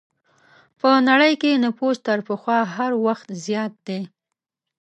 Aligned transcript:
په 0.79 0.89
نړۍ 1.09 1.33
کې 1.41 1.61
نفوس 1.65 1.97
تر 2.07 2.19
پخوا 2.27 2.59
هر 2.75 2.91
وخت 3.05 3.27
زیات 3.45 3.73
دی. 3.87 4.01